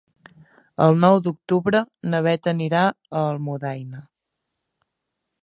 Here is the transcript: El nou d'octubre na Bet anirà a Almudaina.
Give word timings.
El 0.85 0.95
nou 1.03 1.17
d'octubre 1.27 1.81
na 2.15 2.23
Bet 2.29 2.49
anirà 2.53 2.81
a 2.87 3.23
Almudaina. 3.27 4.03